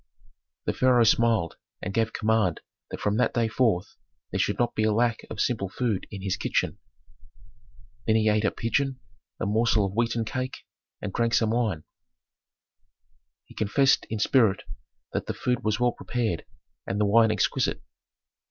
The 0.65 0.73
pharaoh 0.73 1.03
smiled 1.03 1.57
and 1.79 1.93
gave 1.93 2.11
command 2.11 2.61
that 2.89 2.99
from 2.99 3.17
that 3.17 3.35
day 3.35 3.47
forth 3.47 3.97
there 4.31 4.39
should 4.39 4.57
not 4.57 4.73
be 4.73 4.81
a 4.81 4.91
lack 4.91 5.19
of 5.29 5.39
simple 5.39 5.69
food 5.69 6.07
in 6.09 6.23
his 6.23 6.37
kitchen. 6.37 6.79
Then 8.07 8.15
he 8.15 8.27
ate 8.27 8.43
a 8.43 8.49
pigeon, 8.49 8.99
a 9.39 9.45
morsel 9.45 9.85
of 9.85 9.93
wheaten 9.93 10.25
cake, 10.25 10.65
and 11.03 11.13
drank 11.13 11.35
some 11.35 11.51
wine. 11.51 11.83
He 13.45 13.53
confessed 13.53 14.07
in 14.09 14.17
spirit 14.17 14.63
that 15.13 15.27
the 15.27 15.35
food 15.35 15.63
was 15.63 15.79
well 15.79 15.91
prepared 15.91 16.45
and 16.87 16.99
the 16.99 17.05
wine 17.05 17.29
exquisite. 17.29 17.83